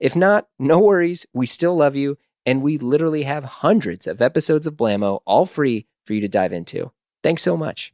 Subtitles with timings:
[0.00, 4.64] If not, no worries, we still love you, and we literally have hundreds of episodes
[4.64, 6.92] of Blamo all free for you to dive into.
[7.20, 7.90] Thanks so much.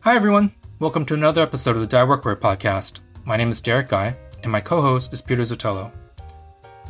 [0.00, 0.52] Hi, everyone.
[0.80, 2.98] Welcome to another episode of the Die Workwear podcast.
[3.24, 5.92] My name is Derek Guy, and my co host is Peter Zottolo.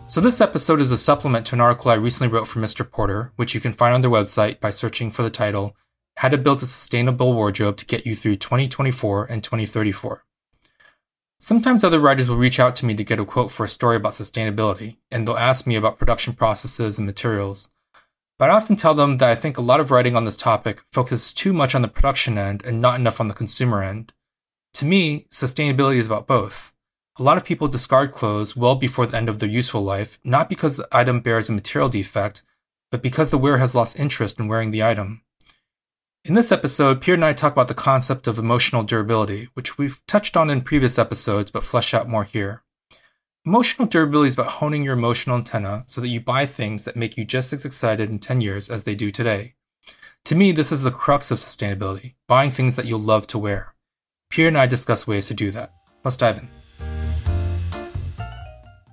[0.06, 2.90] So, this episode is a supplement to an article I recently wrote for Mr.
[2.90, 5.76] Porter, which you can find on their website by searching for the title
[6.16, 10.24] How to Build a Sustainable Wardrobe to Get You Through 2024 and 2034.
[11.40, 13.94] Sometimes other writers will reach out to me to get a quote for a story
[13.94, 17.70] about sustainability, and they'll ask me about production processes and materials.
[18.40, 20.82] But I often tell them that I think a lot of writing on this topic
[20.92, 24.12] focuses too much on the production end and not enough on the consumer end.
[24.74, 26.74] To me, sustainability is about both.
[27.20, 30.48] A lot of people discard clothes well before the end of their useful life, not
[30.48, 32.42] because the item bears a material defect,
[32.90, 35.22] but because the wearer has lost interest in wearing the item.
[36.24, 40.04] In this episode, Pierre and I talk about the concept of emotional durability, which we've
[40.06, 42.64] touched on in previous episodes but flesh out more here.
[43.46, 47.16] Emotional durability is about honing your emotional antenna so that you buy things that make
[47.16, 49.54] you just as excited in 10 years as they do today.
[50.26, 53.74] To me, this is the crux of sustainability buying things that you'll love to wear.
[54.28, 55.72] Pierre and I discuss ways to do that.
[56.04, 56.50] Let's dive in.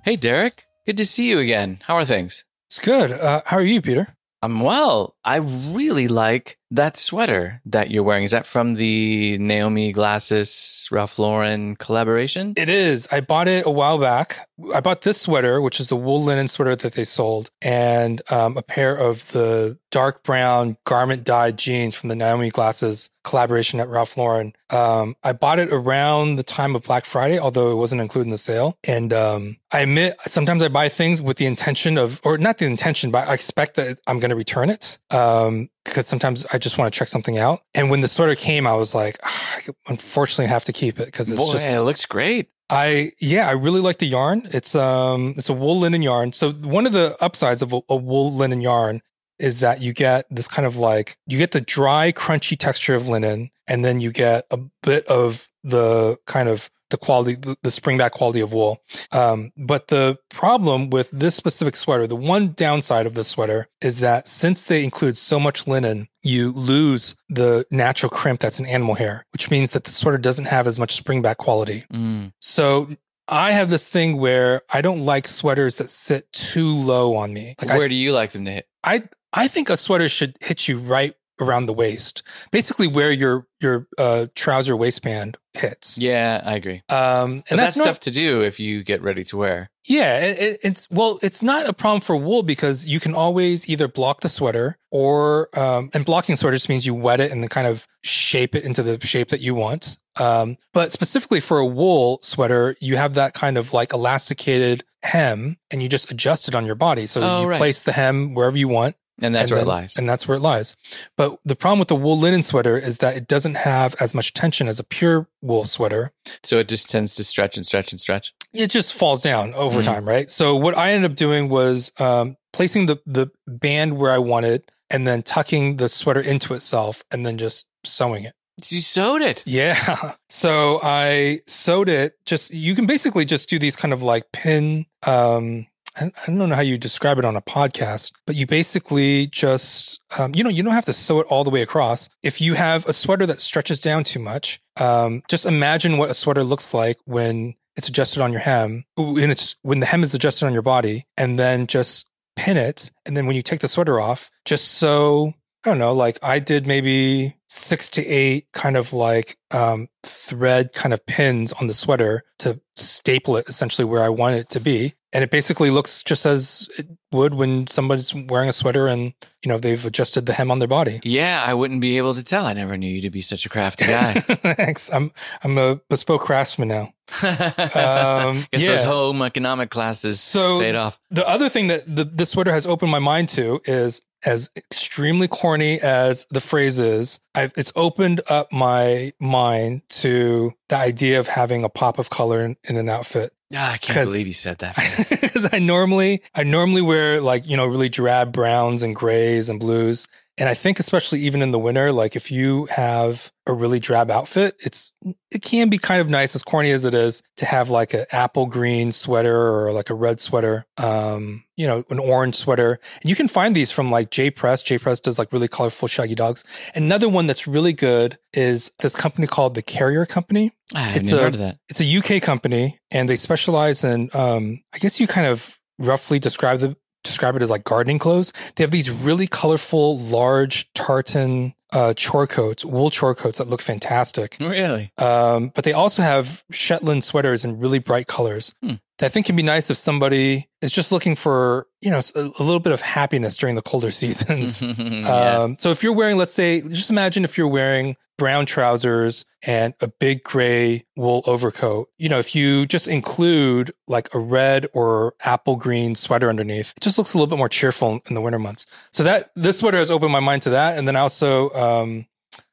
[0.04, 0.64] Hey, Derek.
[0.86, 1.80] Good to see you again.
[1.82, 2.44] How are things?
[2.70, 3.10] It's good.
[3.10, 4.16] Uh, how are you, Peter?
[4.40, 5.15] I'm well.
[5.26, 8.24] I really like that sweater that you're wearing.
[8.24, 12.54] Is that from the Naomi Glasses Ralph Lauren collaboration?
[12.56, 13.08] It is.
[13.10, 14.48] I bought it a while back.
[14.74, 18.56] I bought this sweater, which is the wool linen sweater that they sold, and um,
[18.56, 23.88] a pair of the dark brown garment dyed jeans from the Naomi Glasses collaboration at
[23.88, 24.52] Ralph Lauren.
[24.70, 28.30] Um, I bought it around the time of Black Friday, although it wasn't included in
[28.30, 28.76] the sale.
[28.84, 32.66] And um, I admit sometimes I buy things with the intention of, or not the
[32.66, 34.98] intention, but I expect that I'm going to return it.
[35.16, 37.60] Um, because sometimes I just want to check something out.
[37.74, 41.06] And when the sweater came, I was like, ah, I unfortunately have to keep it
[41.06, 41.76] because it's Boy, just.
[41.76, 42.50] it looks great.
[42.68, 44.48] I yeah, I really like the yarn.
[44.52, 46.32] It's um, it's a wool linen yarn.
[46.32, 49.02] So one of the upsides of a, a wool linen yarn
[49.38, 53.08] is that you get this kind of like you get the dry, crunchy texture of
[53.08, 57.70] linen, and then you get a bit of the kind of the quality, the, the
[57.70, 58.82] springback quality of wool.
[59.12, 64.00] Um, but the problem with this specific sweater, the one downside of this sweater is
[64.00, 68.94] that since they include so much linen, you lose the natural crimp that's in animal
[68.94, 71.84] hair, which means that the sweater doesn't have as much springback quality.
[71.92, 72.32] Mm.
[72.40, 72.88] So
[73.28, 77.54] I have this thing where I don't like sweaters that sit too low on me.
[77.60, 78.68] Like Where I, do you like them to hit?
[78.84, 83.46] I I think a sweater should hit you right around the waist, basically where your
[83.60, 85.98] your uh, trouser waistband hits.
[85.98, 86.82] Yeah, I agree.
[86.88, 89.70] Um, But and that's, that's, not, tough to do if you get ready to wear.
[89.86, 93.88] yeah, it- it's well, it's not a problem for wool because you can always either
[93.88, 97.48] block the sweater or um, and blocking sweater just means you wet it and then
[97.48, 99.98] kind of shape it into the shape that you want.
[100.18, 105.56] Um, but specifically for a wool sweater, you have that kind of like elasticated hem
[105.70, 107.06] and you just adjust it on your body.
[107.06, 107.58] So Oh, you right.
[107.58, 108.96] place the hem wherever you want.
[109.22, 109.96] And that's and where then- it lies.
[109.96, 110.76] And that's where it lies.
[111.16, 114.34] But the problem with the wool linen sweater is that it doesn't have as much
[114.34, 116.12] tension as a pure wool sweater.
[116.42, 118.32] so it just tends to stretch and stretch and stretch.
[118.52, 119.84] It just falls down over Mhm.
[119.84, 120.30] time, right?
[120.30, 124.64] So what I ended up doing was um, placing the the band where I wanted,
[124.90, 128.34] and then tucking the sweater into itself, and then just sewing it.
[128.70, 129.42] You sewed it.
[129.46, 130.12] Yeah.
[130.30, 132.14] So I sewed it.
[132.26, 134.86] Just you can basically just do these kind of like pin.
[135.06, 135.66] Um,
[135.98, 140.32] I don't know how you describe it on a podcast, but you basically just um,
[140.34, 142.08] you know you don't have to sew it all the way across.
[142.22, 146.14] If you have a sweater that stretches down too much, um, just imagine what a
[146.14, 150.14] sweater looks like when it's adjusted on your hem, when it's when the hem is
[150.14, 152.06] adjusted on your body, and then just
[152.36, 152.90] pin it.
[153.04, 155.34] And then when you take the sweater off, just sew
[155.66, 160.72] I don't know, like I did maybe six to eight kind of like um, thread
[160.72, 164.60] kind of pins on the sweater to staple it essentially where I want it to
[164.60, 164.94] be.
[165.16, 169.48] And it basically looks just as it would when somebody's wearing a sweater and you
[169.48, 171.00] know they've adjusted the hem on their body.
[171.04, 172.44] Yeah, I wouldn't be able to tell.
[172.44, 174.12] I never knew you to be such a crafty guy.
[174.20, 174.92] Thanks.
[174.92, 176.92] I'm I'm a bespoke craftsman now.
[177.22, 178.68] um, Guess yeah.
[178.68, 181.00] those home economic classes So paid off.
[181.10, 185.28] the other thing that the, this sweater has opened my mind to is as extremely
[185.28, 191.28] corny as the phrase is, I've, it's opened up my mind to the idea of
[191.28, 193.30] having a pop of color in, in an outfit.
[193.54, 194.74] Ah, I can't believe you said that.
[194.74, 199.60] Because I normally, I normally wear like you know really drab browns and grays and
[199.60, 200.08] blues,
[200.38, 204.10] and I think especially even in the winter, like if you have a really drab
[204.10, 204.92] outfit, it's
[205.30, 208.04] it can be kind of nice, as corny as it is, to have like an
[208.12, 213.08] apple green sweater or like a red sweater, um, you know, an orange sweater, and
[213.08, 214.62] you can find these from like J Press.
[214.62, 216.44] J Press does like really colorful shaggy dogs.
[216.74, 221.08] Another one that's really good is this company called the Carrier Company Ah, I It's
[221.10, 221.58] never a- heard of that.
[221.68, 226.18] it's a UK company and they specialize in um I guess you kind of roughly
[226.18, 228.32] describe the describe it as like gardening clothes.
[228.54, 233.60] They have these really colorful large tartan uh chore coats, wool chore coats that look
[233.60, 234.36] fantastic.
[234.40, 234.92] Really?
[234.98, 238.54] Um but they also have Shetland sweaters in really bright colors.
[238.62, 238.74] Hmm.
[238.98, 242.00] That I think it can be nice if somebody is just looking for, you know,
[242.14, 244.62] a, a little bit of happiness during the colder seasons.
[244.62, 245.38] yeah.
[245.40, 249.74] Um, so if you're wearing, let's say, just imagine if you're wearing brown trousers and
[249.80, 251.88] a big gray wool overcoat.
[251.98, 256.80] You know, if you just include like a red or apple green sweater underneath, it
[256.80, 258.66] just looks a little bit more cheerful in the winter months.
[258.92, 260.78] So that this sweater has opened my mind to that.
[260.78, 262.06] And then I also um,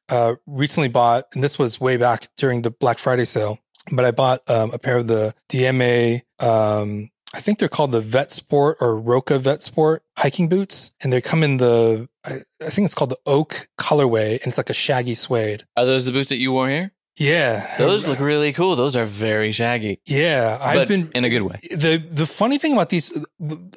[0.08, 3.58] uh, recently bought, and this was way back during the Black Friday sale,
[3.92, 6.22] but I bought um, a pair of the Diemme.
[6.40, 11.12] Um, I think they're called the Vet Sport or Roccia Vet Sport hiking boots, and
[11.12, 14.70] they come in the I, I think it's called the oak colorway, and it's like
[14.70, 15.66] a shaggy suede.
[15.76, 16.92] Are those the boots that you wore here?
[17.16, 18.74] Yeah, Those look really cool.
[18.74, 20.00] Those are very shaggy.
[20.06, 21.58] Yeah, I've been in a good way.
[21.70, 23.16] The the funny thing about these,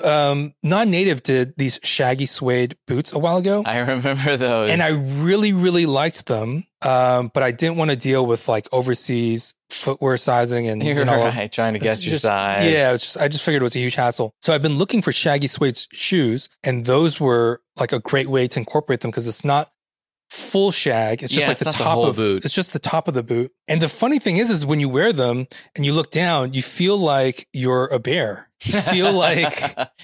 [0.03, 4.69] um, non-native did these shaggy suede boots a while ago, I remember those.
[4.71, 6.65] and I really really liked them.
[6.83, 11.05] Um, but I didn't want to deal with like overseas footwear sizing and You're you
[11.05, 11.51] know, right.
[11.51, 12.71] Trying to guess your just- size.
[12.71, 14.33] Yeah, it's just I just figured it was a huge hassle.
[14.41, 18.47] So I've been looking for shaggy suede shoes, and those were like a great way
[18.47, 19.69] to incorporate them because it's not
[20.29, 21.23] full shag.
[21.23, 22.45] It's just Yeah, like it's the the top whole of boot.
[22.45, 23.51] It's just the top of the boot.
[23.67, 26.61] And the funny thing is, is when you wear them and you look down, you
[26.61, 28.49] feel like you're a bear.
[28.63, 29.61] You feel like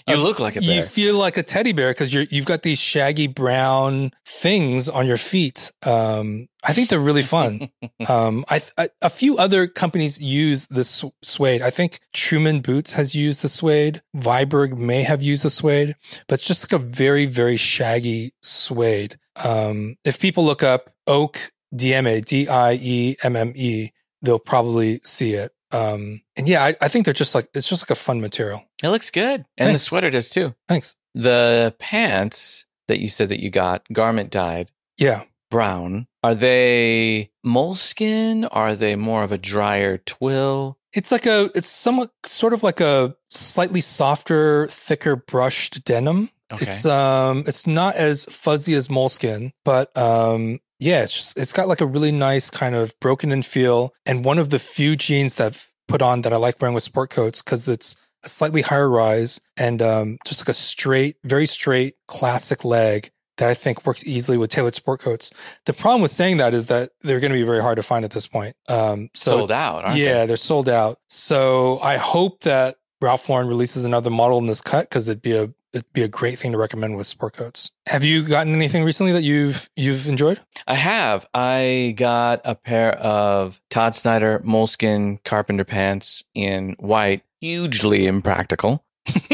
[0.07, 0.75] you look like a bear.
[0.75, 5.07] you feel like a teddy bear because you're you've got these shaggy brown things on
[5.07, 5.71] your feet.
[5.85, 7.69] Um, I think they're really fun.
[8.07, 11.61] um, I, I a few other companies use this suede.
[11.63, 14.01] I think Truman Boots has used the suede.
[14.15, 15.95] Viberg may have used the suede,
[16.27, 19.17] but it's just like a very very shaggy suede.
[19.43, 23.89] Um, if people look up oak Diemme D I E M M E,
[24.21, 25.51] they'll probably see it.
[25.71, 28.63] Um, and yeah, I, I think they're just like it's just like a fun material.
[28.83, 29.73] it looks good, and Thanks.
[29.81, 30.53] the sweater does too.
[30.67, 30.95] Thanks.
[31.15, 35.23] The pants that you said that you got garment dyed Yeah.
[35.49, 36.07] brown.
[36.23, 38.45] Are they moleskin?
[38.45, 40.77] Are they more of a drier twill?
[40.93, 46.29] It's like a, it's somewhat sort of like a slightly softer, thicker brushed denim.
[46.53, 46.65] Okay.
[46.65, 51.67] It's um, it's not as fuzzy as moleskin, but um, yeah, it's just it's got
[51.67, 55.35] like a really nice kind of broken in feel, and one of the few jeans
[55.35, 58.61] that I've put on that I like wearing with sport coats because it's a slightly
[58.61, 63.85] higher rise and um, just like a straight, very straight, classic leg that I think
[63.85, 65.31] works easily with tailored sport coats.
[65.65, 68.05] The problem with saying that is that they're going to be very hard to find
[68.05, 68.55] at this point.
[68.69, 70.27] Um, so Sold out, aren't yeah, they?
[70.27, 70.97] they're sold out.
[71.09, 75.35] So I hope that Ralph Lauren releases another model in this cut because it'd be
[75.35, 77.71] a it'd be a great thing to recommend with sport coats.
[77.87, 80.39] Have you gotten anything recently that you've you've enjoyed?
[80.67, 81.27] I have.
[81.33, 88.85] I got a pair of Todd Snyder moleskin carpenter pants in white, hugely impractical,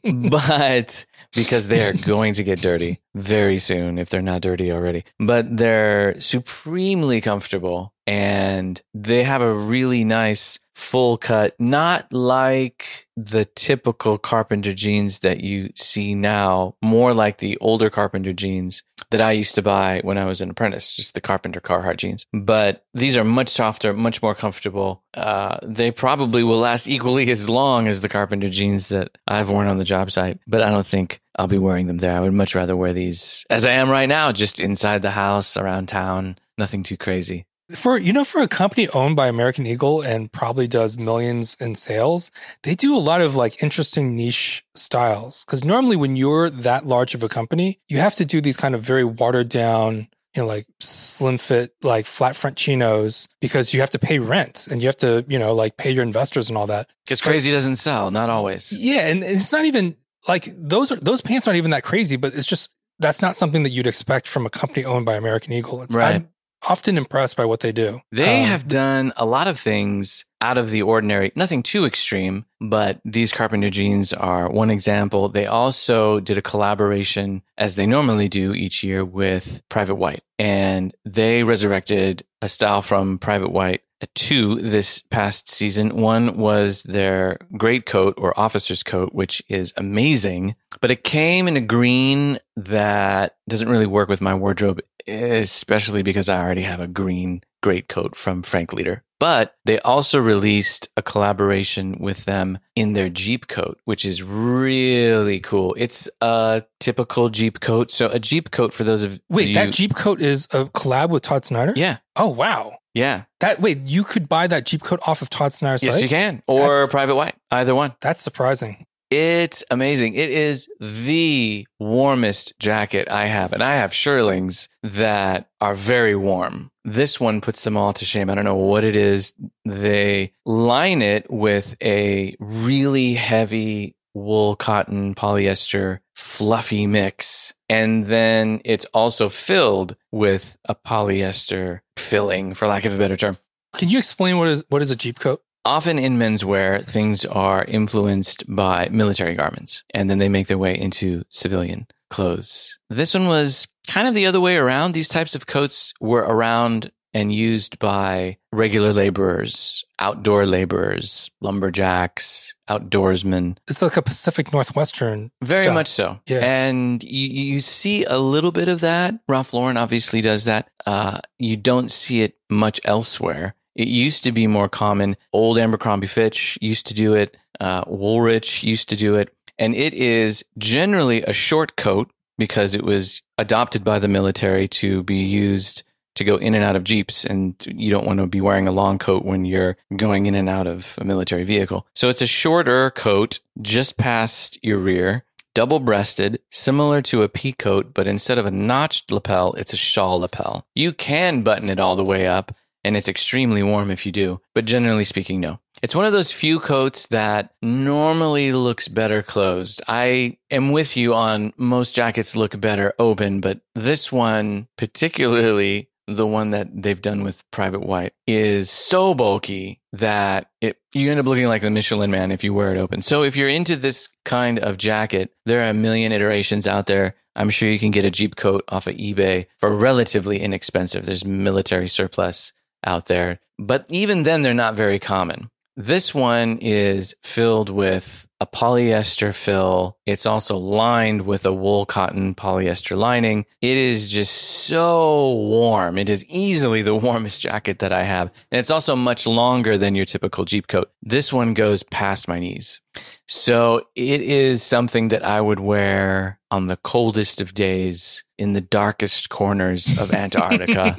[0.30, 5.04] but because they are going to get dirty very soon if they're not dirty already.
[5.18, 13.44] But they're supremely comfortable and they have a really nice full cut, not like the
[13.44, 19.32] typical carpenter jeans that you see now, more like the older carpenter jeans that I
[19.32, 22.26] used to buy when I was an apprentice, just the Carpenter Carhartt jeans.
[22.32, 25.02] But these are much softer, much more comfortable.
[25.14, 29.66] Uh, they probably will last equally as long as the Carpenter jeans that I've worn
[29.66, 32.16] on the job site, but I don't think I'll be wearing them there.
[32.16, 35.56] I would much rather wear these as I am right now, just inside the house,
[35.56, 37.46] around town, nothing too crazy.
[37.70, 41.74] For you know, for a company owned by American Eagle and probably does millions in
[41.74, 42.30] sales,
[42.62, 45.44] they do a lot of like interesting niche styles.
[45.44, 48.74] Because normally, when you're that large of a company, you have to do these kind
[48.74, 53.80] of very watered down, you know, like slim fit, like flat front chinos because you
[53.80, 56.56] have to pay rent and you have to, you know, like pay your investors and
[56.56, 56.88] all that.
[57.04, 58.72] Because crazy doesn't sell, not always.
[58.72, 59.94] Yeah, and it's not even
[60.26, 63.62] like those are those pants aren't even that crazy, but it's just that's not something
[63.62, 65.82] that you'd expect from a company owned by American Eagle.
[65.82, 66.16] It's, Right.
[66.16, 66.28] I'm
[66.68, 68.00] often impressed by what they do.
[68.10, 72.44] They Um, have done a lot of things out of the ordinary, nothing too extreme,
[72.60, 75.28] but these Carpenter jeans are one example.
[75.28, 80.22] They also did a collaboration, as they normally do each year, with Private White.
[80.38, 83.82] And they resurrected a style from Private White.
[84.14, 85.96] Two this past season.
[85.96, 91.56] One was their great coat or officer's coat, which is amazing, but it came in
[91.56, 96.86] a green that doesn't really work with my wardrobe, especially because I already have a
[96.86, 99.02] green great coat from Frank Leder.
[99.20, 105.40] But they also released a collaboration with them in their Jeep coat, which is really
[105.40, 105.74] cool.
[105.76, 107.90] It's a typical Jeep coat.
[107.90, 111.10] So a Jeep coat for those of Wait, you, that Jeep coat is a collab
[111.10, 111.72] with Todd Snyder?
[111.76, 112.78] yeah, Oh wow.
[112.94, 116.02] yeah, That wait, you could buy that Jeep coat off of Todd Snyder's yes, site?
[116.04, 117.94] you can, or That's- Private White, either one.
[118.00, 118.86] That's surprising.
[119.10, 120.14] It's amazing.
[120.14, 123.52] It is the warmest jacket I have.
[123.52, 126.70] And I have Shearlings that are very warm.
[126.84, 128.28] This one puts them all to shame.
[128.28, 129.32] I don't know what it is.
[129.64, 137.54] They line it with a really heavy wool, cotton, polyester, fluffy mix.
[137.68, 143.38] And then it's also filled with a polyester filling, for lack of a better term.
[143.76, 145.42] Can you explain what is what is a Jeep coat?
[145.64, 150.78] Often in menswear, things are influenced by military garments and then they make their way
[150.78, 152.78] into civilian clothes.
[152.88, 154.92] This one was kind of the other way around.
[154.92, 163.56] These types of coats were around and used by regular laborers, outdoor laborers, lumberjacks, outdoorsmen.
[163.66, 165.30] It's like a Pacific Northwestern.
[165.42, 165.74] Very stuff.
[165.74, 166.20] much so.
[166.26, 166.38] Yeah.
[166.38, 169.14] And you, you see a little bit of that.
[169.26, 170.70] Ralph Lauren obviously does that.
[170.86, 173.54] Uh, you don't see it much elsewhere.
[173.78, 175.16] It used to be more common.
[175.32, 177.36] Old Abercrombie Fitch used to do it.
[177.60, 179.32] Uh, Woolrich used to do it.
[179.56, 185.04] And it is generally a short coat because it was adopted by the military to
[185.04, 185.84] be used
[186.16, 187.24] to go in and out of Jeeps.
[187.24, 190.48] And you don't want to be wearing a long coat when you're going in and
[190.48, 191.86] out of a military vehicle.
[191.94, 195.24] So it's a shorter coat just past your rear
[195.58, 199.76] double breasted, similar to a pea coat, but instead of a notched lapel, it's a
[199.76, 200.64] shawl lapel.
[200.72, 202.54] You can button it all the way up,
[202.84, 205.60] and it's extremely warm if you do, but generally speaking, no.
[205.82, 209.80] It's one of those few coats that normally looks better closed.
[209.86, 216.26] I am with you on most jackets look better open, but this one, particularly the
[216.26, 221.26] one that they've done with Private White, is so bulky that it you end up
[221.26, 223.02] looking like the Michelin man if you wear it open.
[223.02, 227.14] So if you're into this kind of jacket, there are a million iterations out there.
[227.36, 231.06] I'm sure you can get a Jeep coat off of eBay for relatively inexpensive.
[231.06, 232.52] There's military surplus
[232.88, 235.50] out there, but even then they're not very common.
[235.76, 239.96] This one is filled with a polyester fill.
[240.06, 243.46] It's also lined with a wool cotton polyester lining.
[243.62, 244.32] It is just
[244.66, 245.96] so warm.
[245.96, 248.32] It is easily the warmest jacket that I have.
[248.50, 250.90] And it's also much longer than your typical Jeep coat.
[251.02, 252.80] This one goes past my knees.
[253.28, 258.60] So it is something that I would wear on the coldest of days in the
[258.60, 260.96] darkest corners of Antarctica.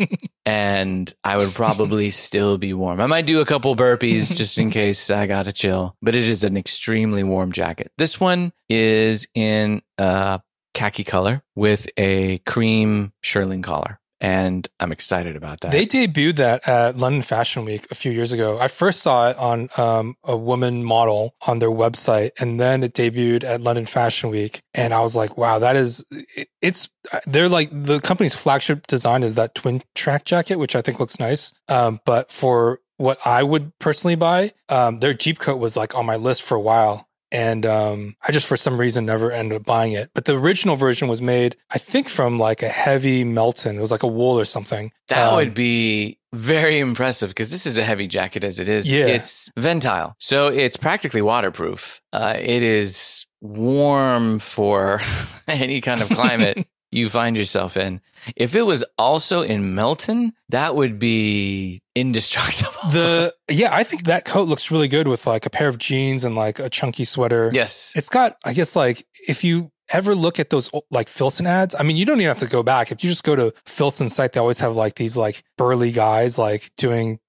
[0.50, 3.00] And I would probably still be warm.
[3.00, 6.28] I might do a couple burpees just in case I got to chill, but it
[6.28, 7.92] is an extremely warm jacket.
[7.98, 10.42] This one is in a
[10.74, 14.00] khaki color with a cream shearling collar.
[14.22, 15.72] And I'm excited about that.
[15.72, 18.58] They debuted that at London Fashion Week a few years ago.
[18.60, 22.94] I first saw it on um, a woman model on their website, and then it
[22.94, 24.62] debuted at London Fashion Week.
[24.74, 26.90] And I was like, "Wow, that is it, it's."
[27.26, 31.20] They're like the company's flagship design is that twin track jacket, which I think looks
[31.20, 31.54] nice.
[31.70, 36.06] Um, but for what I would personally buy, um, their Jeep coat was like on
[36.06, 37.08] my list for a while.
[37.32, 40.10] And um, I just, for some reason, never ended up buying it.
[40.16, 43.78] But the original version was made, I think, from like a heavy Melton.
[43.78, 44.92] It was like a wool or something.
[45.10, 48.92] That Um, would be very impressive because this is a heavy jacket as it is.
[48.92, 49.06] Yeah.
[49.08, 50.16] It's ventile.
[50.20, 52.02] So it's practically waterproof.
[52.14, 55.02] Uh, it is warm for
[55.48, 58.02] any kind of climate you find yourself in.
[58.36, 62.90] If it was also in Melton, that would be indestructible.
[62.92, 66.24] the yeah, I think that coat looks really good with like a pair of jeans
[66.24, 67.52] and like a chunky sweater.
[67.54, 67.94] yes.
[67.96, 71.84] It's got, I guess, like if you ever look at those like Filson ads, I
[71.84, 72.92] mean, you don't even have to go back.
[72.92, 76.38] If you just go to Filson's site, they always have like these like burly guys
[76.38, 77.20] like doing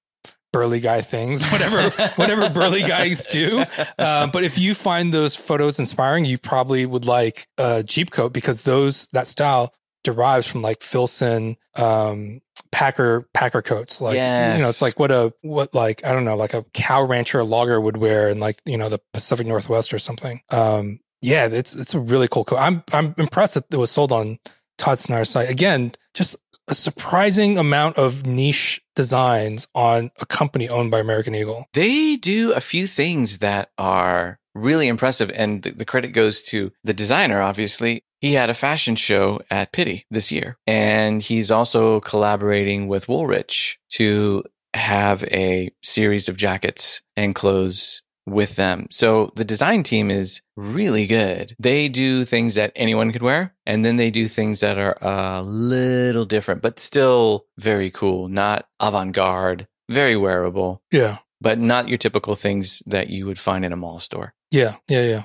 [0.52, 3.64] burly guy things, whatever, whatever burly guys do.
[3.99, 8.33] Um, but if you find those photos inspiring, you probably would like a Jeep coat
[8.33, 12.40] because those that style derives from like Filson, um,
[12.73, 14.00] Packer Packer coats.
[14.00, 14.14] Like
[14.57, 17.42] you know, it's like what a what like I don't know, like a cow rancher
[17.45, 20.40] logger would wear in like you know the Pacific Northwest or something.
[20.50, 22.59] Um, yeah, it's it's a really cool coat.
[22.59, 24.38] I'm I'm impressed that it was sold on
[24.78, 25.50] Todd Snyder's site.
[25.50, 26.37] Again, just
[26.69, 31.67] a surprising amount of niche designs on a company owned by American Eagle.
[31.73, 35.31] They do a few things that are really impressive.
[35.35, 38.05] And the, the credit goes to the designer, obviously.
[38.21, 43.76] He had a fashion show at Pitti this year, and he's also collaborating with Woolrich
[43.93, 48.87] to have a series of jackets and clothes with them.
[48.91, 51.55] So the design team is really good.
[51.59, 55.43] They do things that anyone could wear, and then they do things that are a
[55.43, 61.19] little different, but still very cool, not avant garde, very wearable, Yeah.
[61.41, 64.35] but not your typical things that you would find in a mall store.
[64.50, 64.77] Yeah.
[64.89, 65.03] Yeah.
[65.07, 65.25] Yeah.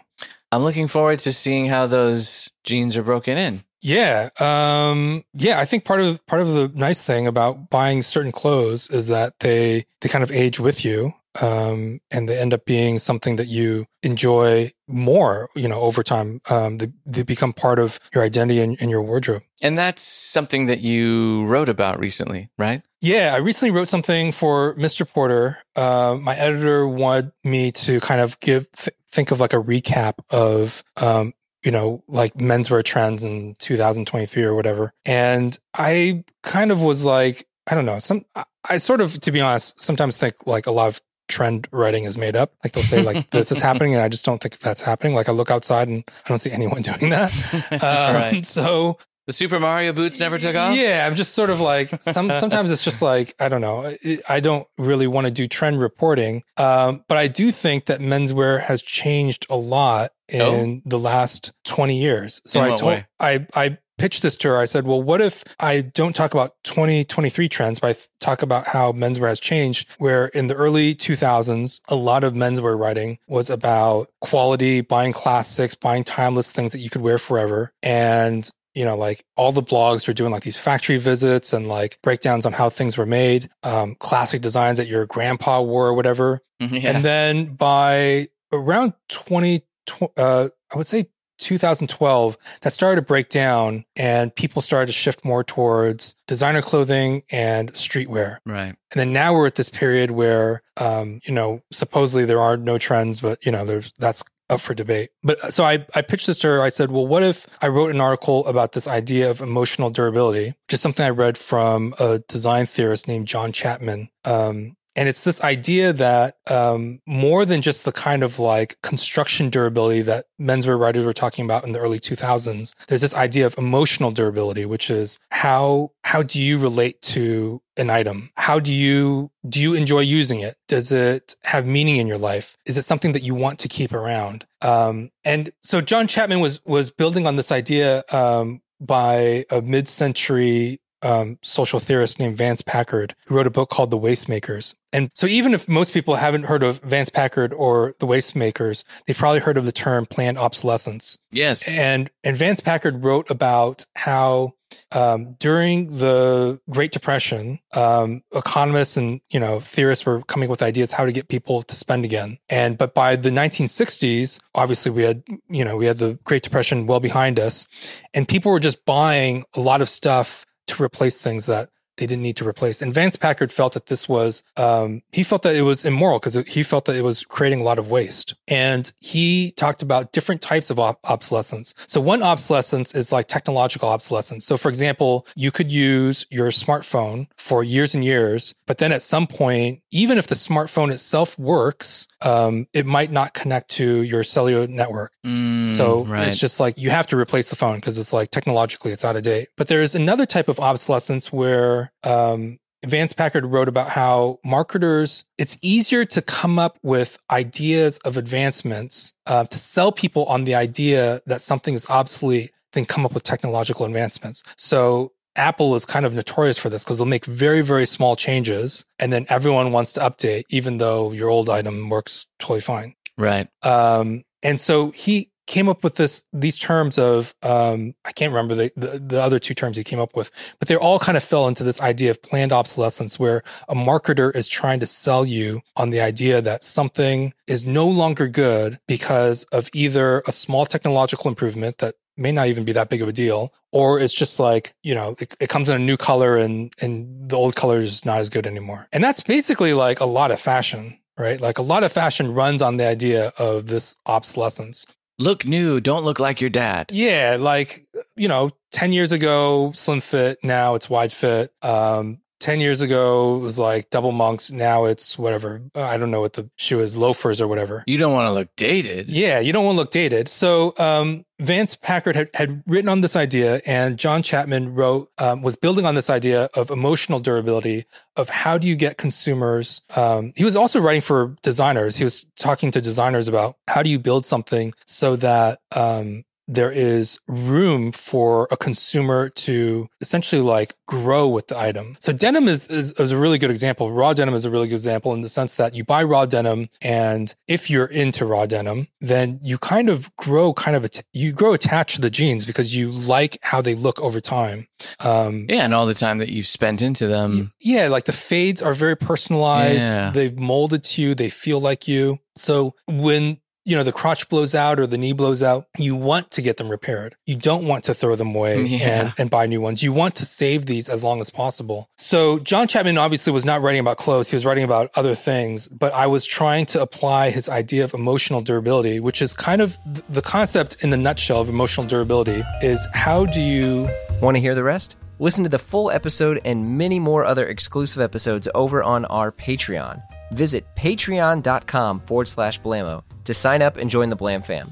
[0.51, 3.63] I'm looking forward to seeing how those jeans are broken in.
[3.81, 4.29] Yeah.
[4.39, 5.59] Um, yeah.
[5.59, 9.33] I think part of part of the nice thing about buying certain clothes is that
[9.41, 11.13] they they kind of age with you.
[11.41, 16.41] Um, and they end up being something that you enjoy more, you know, over time.
[16.49, 19.43] Um, they, they become part of your identity and, and your wardrobe.
[19.61, 22.81] And that's something that you wrote about recently, right?
[23.01, 25.07] Yeah, I recently wrote something for Mr.
[25.07, 25.59] Porter.
[25.75, 30.15] Uh, my editor wanted me to kind of give th- think of like a recap
[30.29, 36.81] of um, you know like menswear trends in 2023 or whatever, and I kind of
[36.81, 40.47] was like, I don't know, some I, I sort of, to be honest, sometimes think
[40.47, 42.53] like a lot of trend writing is made up.
[42.63, 45.15] Like they'll say like this is happening, and I just don't think that's happening.
[45.15, 47.31] Like I look outside and I don't see anyone doing that.
[47.71, 47.79] Um,
[48.15, 48.45] right.
[48.45, 50.75] So The Super Mario boots never took off?
[50.75, 52.31] yeah, I'm just sort of like some.
[52.43, 53.91] Sometimes it's just like I don't know.
[54.29, 58.61] I- don't really want to do trend reporting, um, but I do think that menswear
[58.61, 62.41] has changed a lot in the last 20 years.
[62.45, 63.05] So In I told way?
[63.19, 64.57] I I pitched this to her.
[64.57, 68.41] I said, well, what if I don't talk about 2023 trends, but I th- talk
[68.41, 69.87] about how menswear has changed?
[69.97, 75.75] Where in the early 2000s, a lot of menswear writing was about quality, buying classics,
[75.75, 80.05] buying timeless things that you could wear forever, and you know, like all the blogs
[80.05, 83.95] were doing like these factory visits and like breakdowns on how things were made, um,
[83.95, 86.41] classic designs that your grandpa wore or whatever.
[86.59, 86.91] Yeah.
[86.91, 91.05] And then by around 20, tw- uh, I would say
[91.37, 97.23] 2012, that started to break down and people started to shift more towards designer clothing
[97.31, 98.37] and streetwear.
[98.45, 98.75] right.
[98.91, 102.77] And then now we're at this period where, um, you know, supposedly there are no
[102.77, 105.09] trends, but you know, there's that's up for debate.
[105.23, 106.61] But uh, so I, I pitched this to her.
[106.61, 110.47] I said, well, what if I wrote an article about this idea of emotional durability,
[110.47, 114.09] which is something I read from a design theorist named John Chapman.
[114.23, 119.49] Um, and it's this idea that um, more than just the kind of like construction
[119.49, 123.57] durability that menswear writers were talking about in the early 2000s, there's this idea of
[123.57, 128.31] emotional durability, which is how how do you relate to an item?
[128.35, 130.55] How do you do you enjoy using it?
[130.67, 132.57] Does it have meaning in your life?
[132.65, 134.45] Is it something that you want to keep around?
[134.61, 140.79] Um, and so John Chapman was was building on this idea um, by a mid-century
[141.05, 144.73] um, social theorist named Vance Packard, who wrote a book called The Wastemakers.
[144.91, 149.17] And so even if most people haven't heard of Vance Packard or The Wastemakers, they've
[149.17, 151.19] probably heard of the term planned obsolescence.
[151.31, 151.67] Yes.
[151.67, 154.53] And and Vance Packard wrote about how
[154.91, 160.61] um, during the Great Depression, um, economists and you know theorists were coming up with
[160.61, 162.39] ideas how to get people to spend again.
[162.49, 166.87] And but by the 1960s, obviously we had you know we had the Great Depression
[166.87, 167.67] well behind us,
[168.13, 172.23] and people were just buying a lot of stuff to replace things that they didn't
[172.23, 172.81] need to replace.
[172.81, 176.35] And Vance Packard felt that this was, um, he felt that it was immoral because
[176.47, 178.35] he felt that it was creating a lot of waste.
[178.47, 181.73] And he talked about different types of op- obsolescence.
[181.87, 184.45] So one obsolescence is like technological obsolescence.
[184.45, 189.01] So for example, you could use your smartphone for years and years, but then at
[189.01, 194.23] some point, even if the smartphone itself works, um, it might not connect to your
[194.23, 195.13] cellular network.
[195.25, 196.27] Mm, So right.
[196.27, 199.15] it's just like you have to replace the phone because it's like technologically it's out
[199.15, 199.49] of date.
[199.55, 205.57] But there's another type of obsolescence where um, Vance Packard wrote about how marketers, it's
[205.61, 211.21] easier to come up with ideas of advancements uh, to sell people on the idea
[211.25, 214.43] that something is obsolete than come up with technological advancements.
[214.57, 218.85] So Apple is kind of notorious for this because they'll make very, very small changes
[218.99, 222.95] and then everyone wants to update, even though your old item works totally fine.
[223.17, 223.47] right.
[223.63, 228.55] Um, and so he came up with this these terms of um, I can't remember
[228.55, 231.23] the, the the other two terms he came up with, but they all kind of
[231.23, 235.61] fell into this idea of planned obsolescence, where a marketer is trying to sell you
[235.75, 241.29] on the idea that something is no longer good because of either a small technological
[241.29, 244.73] improvement that may not even be that big of a deal, or it's just like,
[244.83, 248.05] you know, it, it comes in a new color and and the old color is
[248.05, 248.87] not as good anymore.
[248.91, 251.39] And that's basically like a lot of fashion right?
[251.39, 254.85] Like a lot of fashion runs on the idea of this obsolescence.
[255.17, 256.91] look new, don't look like your dad.
[256.91, 260.39] Yeah, like you know, ten years ago, slim fit.
[260.43, 261.51] Now it's wide fit.
[261.61, 264.51] Um, 10 years ago it was like double monks.
[264.51, 265.61] Now it's whatever.
[265.75, 267.83] I don't know what the shoe is loafers or whatever.
[267.87, 269.09] You don't want to look dated.
[269.09, 270.29] yeah you don't want to look dated.
[270.29, 275.41] So um, vance packard had, had written on this idea and john chapman wrote um,
[275.41, 277.83] was building on this idea of emotional durability
[278.15, 281.97] of how do you get consumers um, he was also writing for designers.
[281.97, 286.71] He was talking to designers about how do you build something so that um, there
[286.71, 291.97] is room for a consumer to essentially like grow with the item.
[291.99, 293.91] So denim is, is, is a really good example.
[293.91, 296.69] Raw denim is a really good example in the sense that you buy raw denim
[296.81, 301.31] and if you're into raw denim, then you kind of grow kind of, att- you
[301.31, 304.67] grow attached to the jeans because you like how they look over time.
[304.99, 307.51] Um, Yeah, and all the time that you've spent into them.
[307.61, 309.81] yeah, like the fades are very personalized.
[309.89, 310.11] Yeah.
[310.11, 311.15] They've molded to you.
[311.15, 312.19] They feel like you.
[312.35, 316.31] So when you know the crotch blows out or the knee blows out, you want
[316.31, 317.15] to get them repaired.
[317.25, 319.01] You don't want to throw them away mm, Yeah.
[319.01, 319.83] and, and buy new ones.
[319.83, 321.89] You want to save these as long as possible.
[321.97, 324.29] So John Chapman obviously was not writing about clothes.
[324.29, 327.93] He was writing about other things, but I was trying to apply his idea of
[327.93, 332.43] emotional durability, which is kind of th- the concept in the nutshell of emotional durability
[332.61, 333.89] is how do you
[334.21, 334.95] Want to hear the rest?
[335.19, 340.01] Listen to the full episode and many more other exclusive episodes over on our Patreon.
[340.31, 344.71] Visit patreon.com forward slash blamo to sign up and join the Blam fam.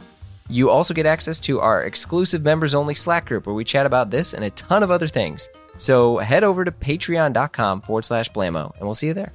[0.49, 4.11] You also get access to our exclusive members only Slack group where we chat about
[4.11, 5.49] this and a ton of other things.
[5.77, 9.33] So head over to patreon.com forward slash blamo and we'll see you there.